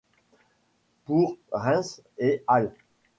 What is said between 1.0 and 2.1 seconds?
Pour Rains